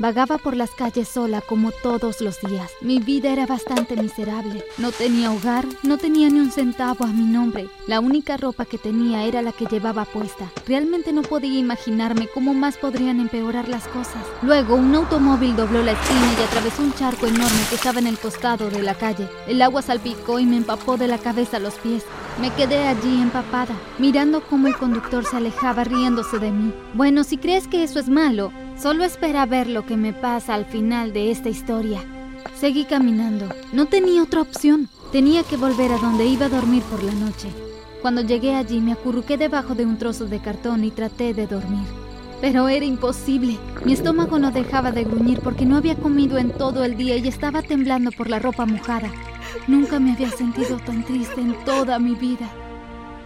[0.00, 2.70] Vagaba por las calles sola como todos los días.
[2.80, 4.64] Mi vida era bastante miserable.
[4.78, 7.68] No tenía hogar, no tenía ni un centavo a mi nombre.
[7.88, 10.50] La única ropa que tenía era la que llevaba puesta.
[10.66, 14.24] Realmente no podía imaginarme cómo más podrían empeorar las cosas.
[14.42, 18.18] Luego, un automóvil dobló la esquina y atravesó un charco enorme que estaba en el
[18.18, 19.28] costado de la calle.
[19.48, 22.04] El agua salpicó y me empapó de la cabeza a los pies.
[22.40, 26.72] Me quedé allí empapada, mirando cómo el conductor se alejaba riéndose de mí.
[26.94, 30.64] Bueno, si crees que eso es malo, Solo espera ver lo que me pasa al
[30.64, 32.00] final de esta historia.
[32.54, 33.48] Seguí caminando.
[33.72, 34.88] No tenía otra opción.
[35.10, 37.48] Tenía que volver a donde iba a dormir por la noche.
[38.02, 41.84] Cuando llegué allí me acurruqué debajo de un trozo de cartón y traté de dormir.
[42.40, 43.58] Pero era imposible.
[43.84, 47.26] Mi estómago no dejaba de gruñir porque no había comido en todo el día y
[47.26, 49.10] estaba temblando por la ropa mojada.
[49.66, 52.48] Nunca me había sentido tan triste en toda mi vida.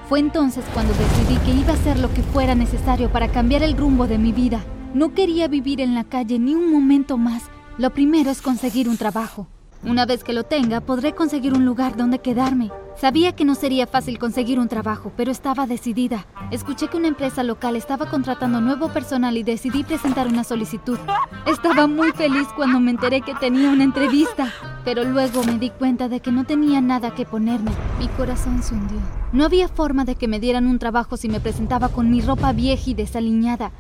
[0.09, 3.77] Fue entonces cuando decidí que iba a hacer lo que fuera necesario para cambiar el
[3.77, 4.65] rumbo de mi vida.
[4.95, 7.45] No quería vivir en la calle ni un momento más.
[7.79, 9.47] Lo primero es conseguir un trabajo.
[9.85, 12.71] Una vez que lo tenga, podré conseguir un lugar donde quedarme.
[13.01, 16.27] Sabía que no sería fácil conseguir un trabajo, pero estaba decidida.
[16.51, 20.99] Escuché que una empresa local estaba contratando nuevo personal y decidí presentar una solicitud.
[21.47, 24.53] Estaba muy feliz cuando me enteré que tenía una entrevista,
[24.85, 27.73] pero luego me di cuenta de que no tenía nada que ponerme.
[27.99, 28.99] Mi corazón se hundió.
[29.33, 32.53] No había forma de que me dieran un trabajo si me presentaba con mi ropa
[32.53, 33.73] vieja y desaliñada.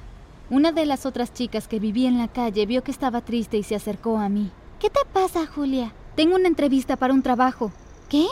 [0.52, 3.62] Una de las otras chicas que vivía en la calle vio que estaba triste y
[3.62, 4.50] se acercó a mí.
[4.78, 5.94] ¿Qué te pasa, Julia?
[6.14, 7.72] Tengo una entrevista para un trabajo.
[8.10, 8.26] ¿Qué?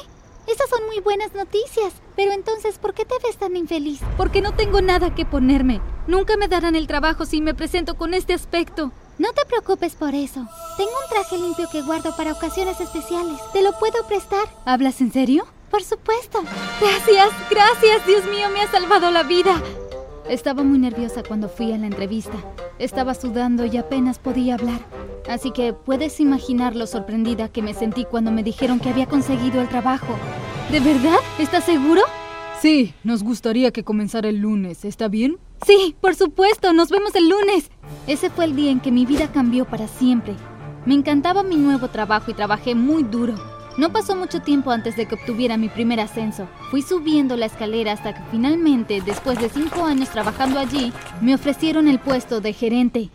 [0.46, 1.94] Esas son muy buenas noticias.
[2.16, 4.00] Pero entonces, ¿por qué te ves tan infeliz?
[4.18, 5.80] Porque no tengo nada que ponerme.
[6.08, 8.92] Nunca me darán el trabajo si me presento con este aspecto.
[9.16, 10.46] No te preocupes por eso.
[10.76, 13.40] Tengo un traje limpio que guardo para ocasiones especiales.
[13.54, 14.46] ¿Te lo puedo prestar?
[14.66, 15.46] ¿Hablas en serio?
[15.70, 16.40] Por supuesto.
[16.82, 18.06] Gracias, gracias.
[18.06, 19.62] Dios mío, me ha salvado la vida.
[20.30, 22.38] Estaba muy nerviosa cuando fui a la entrevista.
[22.78, 24.78] Estaba sudando y apenas podía hablar.
[25.28, 29.60] Así que puedes imaginar lo sorprendida que me sentí cuando me dijeron que había conseguido
[29.60, 30.14] el trabajo.
[30.70, 31.16] ¿De verdad?
[31.40, 32.02] ¿Estás seguro?
[32.60, 34.84] Sí, nos gustaría que comenzara el lunes.
[34.84, 35.36] ¿Está bien?
[35.66, 36.72] Sí, por supuesto.
[36.72, 37.68] Nos vemos el lunes.
[38.06, 40.36] Ese fue el día en que mi vida cambió para siempre.
[40.86, 43.34] Me encantaba mi nuevo trabajo y trabajé muy duro.
[43.80, 46.46] No pasó mucho tiempo antes de que obtuviera mi primer ascenso.
[46.70, 50.92] Fui subiendo la escalera hasta que finalmente, después de cinco años trabajando allí,
[51.22, 53.08] me ofrecieron el puesto de gerente.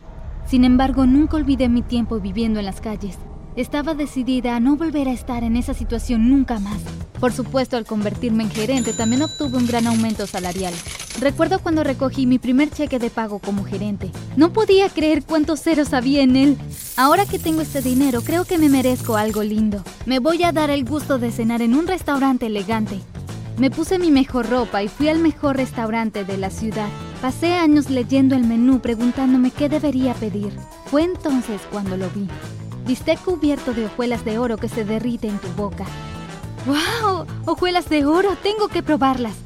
[0.48, 3.20] Sin embargo, nunca olvidé mi tiempo viviendo en las calles.
[3.56, 6.82] Estaba decidida a no volver a estar en esa situación nunca más.
[7.20, 10.74] Por supuesto, al convertirme en gerente también obtuve un gran aumento salarial.
[11.20, 14.12] Recuerdo cuando recogí mi primer cheque de pago como gerente.
[14.36, 16.58] No podía creer cuántos ceros había en él.
[16.98, 19.82] Ahora que tengo este dinero, creo que me merezco algo lindo.
[20.06, 23.00] Me voy a dar el gusto de cenar en un restaurante elegante.
[23.58, 26.90] Me puse mi mejor ropa y fui al mejor restaurante de la ciudad.
[27.22, 30.52] Pasé años leyendo el menú preguntándome qué debería pedir.
[30.88, 32.28] Fue entonces cuando lo vi.
[32.86, 35.86] Viste cubierto de hojuelas de oro que se derrite en tu boca.
[36.66, 37.26] ¡Wow!
[37.46, 38.36] ¡Hojuelas de oro!
[38.44, 39.45] Tengo que probarlas.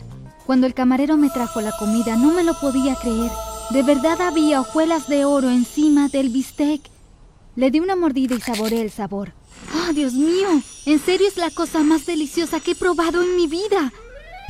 [0.49, 3.29] Cuando el camarero me trajo la comida no me lo podía creer.
[3.69, 6.81] De verdad había hojuelas de oro encima del bistec.
[7.55, 9.33] Le di una mordida y saboreé el sabor.
[9.75, 10.47] ¡Oh, Dios mío!
[10.87, 13.93] En serio es la cosa más deliciosa que he probado en mi vida.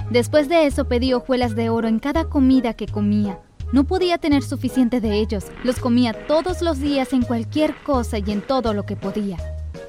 [0.10, 3.38] Después de eso pedí hojuelas de oro en cada comida que comía.
[3.74, 5.48] No podía tener suficiente de ellos.
[5.66, 9.36] Los comía todos los días en cualquier cosa y en todo lo que podía.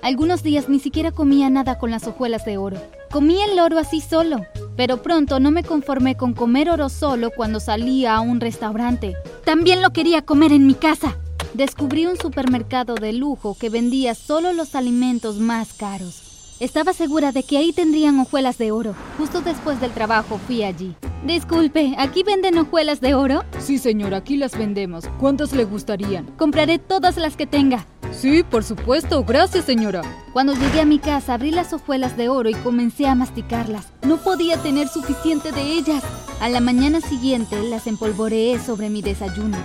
[0.03, 2.79] Algunos días ni siquiera comía nada con las hojuelas de oro.
[3.13, 4.41] Comía el oro así solo.
[4.81, 9.15] Pero pronto no me conformé con comer oro solo cuando salía a un restaurante.
[9.45, 11.19] También lo quería comer en mi casa.
[11.53, 16.23] Descubrí un supermercado de lujo que vendía solo los alimentos más caros.
[16.61, 18.95] Estaba segura de que ahí tendrían hojuelas de oro.
[19.19, 20.95] Justo después del trabajo fui allí.
[21.27, 23.45] Disculpe, ¿aquí venden hojuelas de oro?
[23.59, 25.05] Sí, señor, aquí las vendemos.
[25.19, 26.25] ¿Cuántas le gustarían?
[26.39, 27.85] Compraré todas las que tenga.
[28.13, 29.25] Sí, por supuesto.
[29.25, 30.03] Gracias, señora.
[30.33, 33.89] Cuando llegué a mi casa, abrí las hojuelas de oro y comencé a masticarlas.
[34.03, 36.03] No podía tener suficiente de ellas.
[36.41, 39.57] A la mañana siguiente las empolvoreé sobre mi desayuno.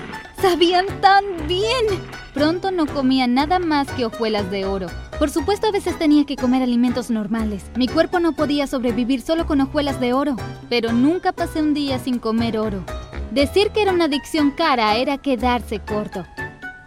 [0.42, 1.86] ¡Sabían tan bien!
[2.34, 4.88] Pronto no comía nada más que hojuelas de oro.
[5.18, 7.64] Por supuesto a veces tenía que comer alimentos normales.
[7.78, 10.36] Mi cuerpo no podía sobrevivir solo con hojuelas de oro,
[10.70, 12.84] pero nunca pasé un día sin comer oro.
[13.32, 16.26] Decir que era una adicción cara era quedarse corto.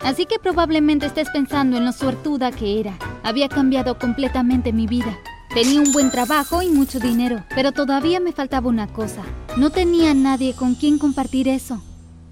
[0.03, 2.99] Así que probablemente estés pensando en lo suertuda que era.
[3.23, 5.19] Había cambiado completamente mi vida.
[5.55, 9.23] Tenía un buen trabajo y mucho dinero, pero todavía me faltaba una cosa.
[9.57, 11.83] No tenía nadie con quien compartir eso.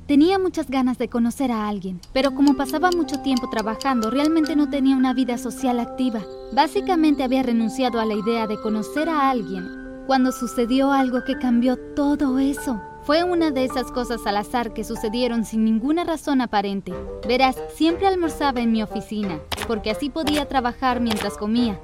[0.07, 4.71] Tenía muchas ganas de conocer a alguien, pero como pasaba mucho tiempo trabajando, realmente no
[4.71, 6.21] tenía una vida social activa.
[6.53, 11.77] Básicamente había renunciado a la idea de conocer a alguien cuando sucedió algo que cambió
[11.97, 12.81] todo eso.
[13.07, 16.93] Fue una de esas cosas al azar que sucedieron sin ninguna razón aparente.
[17.29, 19.39] Verás, siempre almorzaba en mi oficina,
[19.69, 21.79] porque así podía trabajar mientras comía.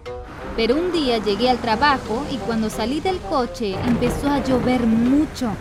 [0.56, 5.52] Pero un día llegué al trabajo y cuando salí del coche empezó a llover mucho.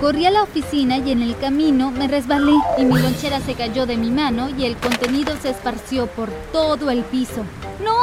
[0.00, 3.84] Corrí a la oficina y en el camino me resbalé y mi lonchera se cayó
[3.84, 7.44] de mi mano y el contenido se esparció por todo el piso.
[7.84, 7.98] ¡No!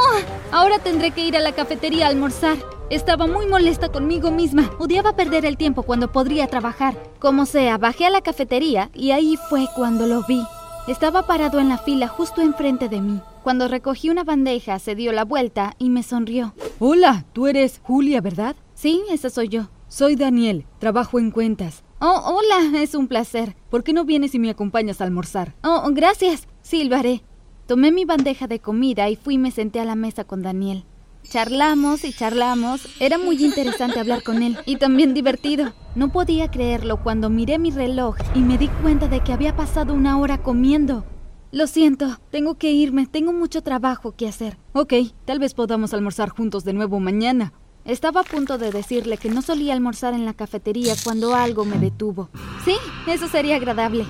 [0.52, 2.56] Ahora tendré que ir a la cafetería a almorzar.
[2.90, 4.68] Estaba muy molesta conmigo misma.
[4.80, 7.00] Odiaba perder el tiempo cuando podría trabajar.
[7.20, 10.42] Como sea, bajé a la cafetería y ahí fue cuando lo vi.
[10.88, 13.20] Estaba parado en la fila justo enfrente de mí.
[13.44, 16.52] Cuando recogí una bandeja, se dio la vuelta y me sonrió.
[16.80, 18.56] Hola, tú eres Julia, ¿verdad?
[18.74, 19.68] Sí, esa soy yo.
[19.86, 21.84] Soy Daniel, trabajo en cuentas.
[22.00, 23.54] Oh, hola, es un placer.
[23.70, 25.54] ¿Por qué no vienes y me acompañas a almorzar?
[25.62, 26.48] Oh, gracias.
[26.62, 27.22] Sí, lo haré.
[27.68, 30.86] Tomé mi bandeja de comida y fui y me senté a la mesa con Daniel.
[31.28, 32.88] Charlamos y charlamos.
[32.98, 35.72] Era muy interesante hablar con él y también divertido.
[35.94, 39.94] No podía creerlo cuando miré mi reloj y me di cuenta de que había pasado
[39.94, 41.04] una hora comiendo.
[41.52, 44.56] Lo siento, tengo que irme, tengo mucho trabajo que hacer.
[44.72, 44.94] Ok,
[45.24, 47.52] tal vez podamos almorzar juntos de nuevo mañana.
[47.84, 51.78] Estaba a punto de decirle que no solía almorzar en la cafetería cuando algo me
[51.78, 52.28] detuvo.
[52.64, 52.76] Sí,
[53.08, 54.04] eso sería agradable.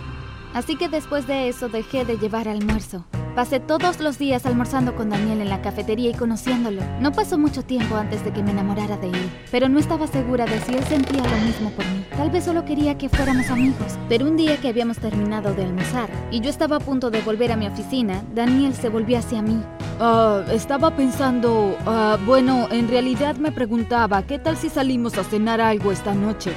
[0.53, 3.07] Así que después de eso dejé de llevar almuerzo.
[3.35, 6.83] Pasé todos los días almorzando con Daniel en la cafetería y conociéndolo.
[7.01, 10.47] No pasó mucho tiempo antes de que me enamorara de él, pero no estaba segura
[10.47, 12.05] de si él sentía lo mismo por mí.
[12.17, 13.97] Tal vez solo quería que fuéramos amigos.
[14.09, 17.53] Pero un día que habíamos terminado de almorzar y yo estaba a punto de volver
[17.53, 19.63] a mi oficina, Daniel se volvió hacia mí.
[20.01, 25.61] Ah, estaba pensando, ah, bueno, en realidad me preguntaba, ¿qué tal si salimos a cenar
[25.61, 26.53] algo esta noche?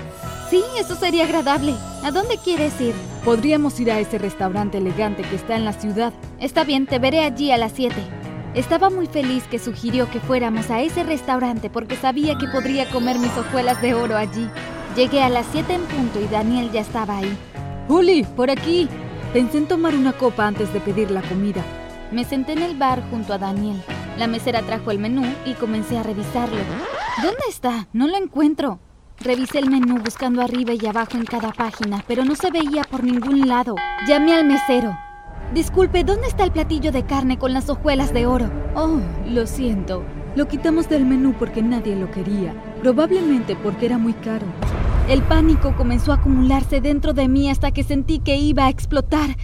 [0.53, 1.73] Sí, eso sería agradable.
[2.03, 2.93] ¿A dónde quieres ir?
[3.25, 6.13] Podríamos ir a ese restaurante elegante que está en la ciudad.
[6.39, 7.95] Está bien, te veré allí a las 7.
[8.53, 13.17] Estaba muy feliz que sugirió que fuéramos a ese restaurante porque sabía que podría comer
[13.17, 14.47] mis hojuelas de oro allí.
[14.95, 17.35] Llegué a las 7 en punto y Daniel ya estaba ahí.
[17.87, 18.87] Juli, por aquí.
[19.33, 21.63] Pensé en tomar una copa antes de pedir la comida.
[22.11, 23.81] Me senté en el bar junto a Daniel.
[24.19, 26.61] La mesera trajo el menú y comencé a revisarlo.
[27.23, 27.87] ¿Dónde está?
[27.91, 28.77] No lo encuentro.
[29.23, 33.05] Revisé el menú buscando arriba y abajo en cada página, pero no se veía por
[33.05, 33.75] ningún lado.
[34.05, 34.97] Llamé al mesero.
[35.53, 38.51] Disculpe, ¿dónde está el platillo de carne con las hojuelas de oro?
[38.75, 40.03] Oh, lo siento.
[40.35, 42.53] Lo quitamos del menú porque nadie lo quería.
[42.81, 44.45] Probablemente porque era muy caro.
[45.07, 49.37] El pánico comenzó a acumularse dentro de mí hasta que sentí que iba a explotar.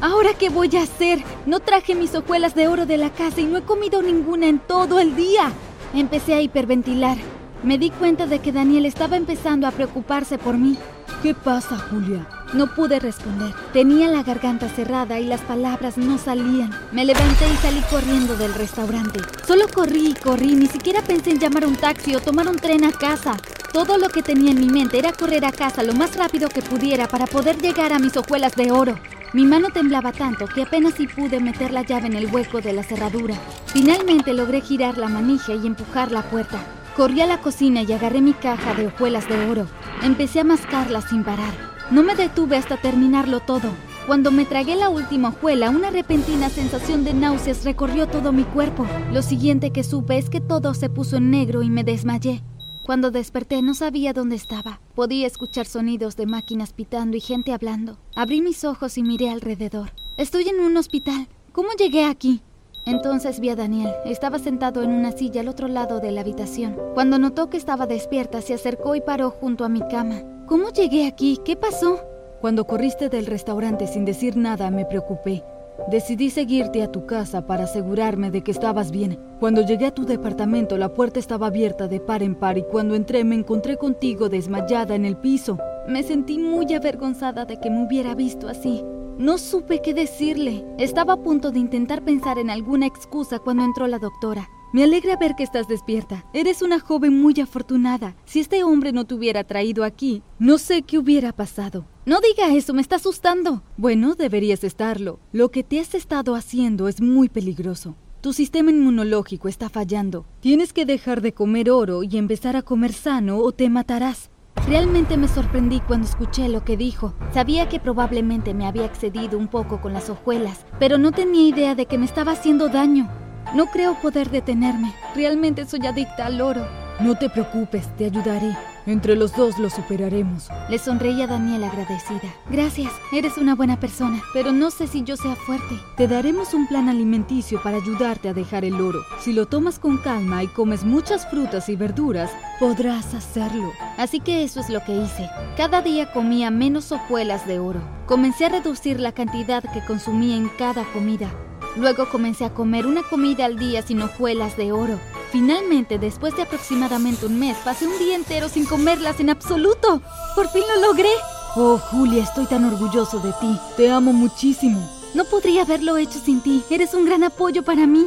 [0.00, 1.22] ¿Ahora qué voy a hacer?
[1.44, 4.58] No traje mis hojuelas de oro de la casa y no he comido ninguna en
[4.58, 5.52] todo el día.
[5.92, 7.18] Empecé a hiperventilar.
[7.64, 10.78] Me di cuenta de que Daniel estaba empezando a preocuparse por mí.
[11.22, 12.24] ¿Qué pasa, Julia?
[12.54, 13.52] No pude responder.
[13.72, 16.70] Tenía la garganta cerrada y las palabras no salían.
[16.92, 19.18] Me levanté y salí corriendo del restaurante.
[19.44, 22.84] Solo corrí y corrí, ni siquiera pensé en llamar un taxi o tomar un tren
[22.84, 23.36] a casa.
[23.72, 26.62] Todo lo que tenía en mi mente era correr a casa lo más rápido que
[26.62, 28.98] pudiera para poder llegar a mis hojuelas de oro.
[29.32, 32.72] Mi mano temblaba tanto que apenas si pude meter la llave en el hueco de
[32.72, 33.34] la cerradura.
[33.66, 36.58] Finalmente logré girar la manija y empujar la puerta.
[36.98, 39.68] Corrí a la cocina y agarré mi caja de hojuelas de oro.
[40.02, 41.54] Empecé a mascarla sin parar.
[41.92, 43.70] No me detuve hasta terminarlo todo.
[44.08, 48.84] Cuando me tragué la última hojuela, una repentina sensación de náuseas recorrió todo mi cuerpo.
[49.12, 52.42] Lo siguiente que supe es que todo se puso en negro y me desmayé.
[52.84, 54.80] Cuando desperté no sabía dónde estaba.
[54.96, 57.96] Podía escuchar sonidos de máquinas pitando y gente hablando.
[58.16, 59.92] Abrí mis ojos y miré alrededor.
[60.16, 61.28] Estoy en un hospital.
[61.52, 62.42] ¿Cómo llegué aquí?
[62.88, 63.90] Entonces vi a Daniel.
[64.06, 66.74] Estaba sentado en una silla al otro lado de la habitación.
[66.94, 70.22] Cuando notó que estaba despierta, se acercó y paró junto a mi cama.
[70.46, 71.38] ¿Cómo llegué aquí?
[71.44, 72.00] ¿Qué pasó?
[72.40, 75.44] Cuando corriste del restaurante sin decir nada, me preocupé.
[75.90, 79.18] Decidí seguirte a tu casa para asegurarme de que estabas bien.
[79.38, 82.94] Cuando llegué a tu departamento la puerta estaba abierta de par en par y cuando
[82.94, 85.58] entré me encontré contigo desmayada en el piso.
[85.86, 88.82] Me sentí muy avergonzada de que me hubiera visto así.
[89.18, 90.64] No supe qué decirle.
[90.78, 94.48] Estaba a punto de intentar pensar en alguna excusa cuando entró la doctora.
[94.72, 96.24] Me alegra ver que estás despierta.
[96.32, 98.14] Eres una joven muy afortunada.
[98.26, 101.84] Si este hombre no te hubiera traído aquí, no sé qué hubiera pasado.
[102.06, 103.64] No diga eso, me está asustando.
[103.76, 105.18] Bueno, deberías estarlo.
[105.32, 107.96] Lo que te has estado haciendo es muy peligroso.
[108.20, 110.26] Tu sistema inmunológico está fallando.
[110.38, 114.30] Tienes que dejar de comer oro y empezar a comer sano o te matarás.
[114.68, 117.14] Realmente me sorprendí cuando escuché lo que dijo.
[117.32, 121.74] Sabía que probablemente me había excedido un poco con las hojuelas, pero no tenía idea
[121.74, 123.08] de que me estaba haciendo daño.
[123.54, 124.94] No creo poder detenerme.
[125.14, 126.66] Realmente soy adicta al oro.
[127.00, 128.56] No te preocupes, te ayudaré.
[128.84, 130.48] Entre los dos lo superaremos.
[130.68, 132.34] Le sonreía Daniel agradecida.
[132.50, 135.76] Gracias, eres una buena persona, pero no sé si yo sea fuerte.
[135.96, 138.98] Te daremos un plan alimenticio para ayudarte a dejar el oro.
[139.20, 143.70] Si lo tomas con calma y comes muchas frutas y verduras, podrás hacerlo.
[143.96, 145.30] Así que eso es lo que hice.
[145.56, 147.80] Cada día comía menos hojuelas de oro.
[148.06, 151.30] Comencé a reducir la cantidad que consumía en cada comida.
[151.76, 154.98] Luego comencé a comer una comida al día sin hojuelas de oro.
[155.30, 160.00] Finalmente, después de aproximadamente un mes, pasé un día entero sin comerlas en absoluto.
[160.34, 161.10] ¡Por fin lo logré!
[161.56, 163.58] Oh, Julia, estoy tan orgulloso de ti.
[163.76, 164.80] Te amo muchísimo.
[165.14, 166.62] No podría haberlo hecho sin ti.
[166.70, 168.06] Eres un gran apoyo para mí.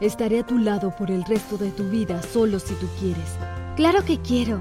[0.00, 3.36] Estaré a tu lado por el resto de tu vida, solo si tú quieres.
[3.76, 4.60] Claro que quiero.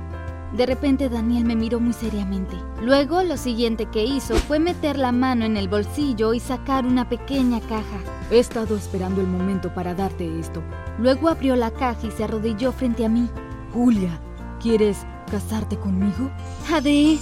[0.54, 2.56] De repente Daniel me miró muy seriamente.
[2.82, 7.10] Luego lo siguiente que hizo fue meter la mano en el bolsillo y sacar una
[7.10, 8.00] pequeña caja.
[8.32, 10.64] He estado esperando el momento para darte esto.
[10.98, 13.30] Luego abrió la caja y se arrodilló frente a mí.
[13.74, 14.22] Julia,
[14.62, 16.32] ¿quieres casarte conmigo?
[16.66, 17.20] Jade,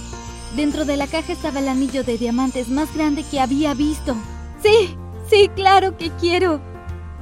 [0.54, 4.14] dentro de la caja estaba el anillo de diamantes más grande que había visto.
[4.62, 4.96] Sí,
[5.28, 6.60] sí, claro que quiero.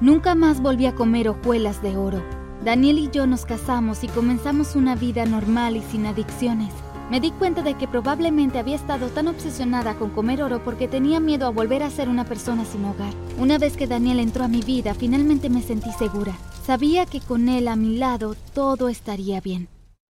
[0.03, 2.23] Nunca más volví a comer hojuelas de oro.
[2.63, 6.75] Daniel y yo nos casamos y comenzamos una vida normal y sin adicciones.
[7.11, 11.21] Me di cuenta de que probablemente había estado tan obsesionada con comer oro porque tenía
[11.21, 13.15] miedo a volver a ser una persona sin hogar.
[13.39, 16.37] Una vez que Daniel entró a mi vida, finalmente me sentí segura.
[16.67, 19.69] Sabía que con él a mi lado todo estaría bien.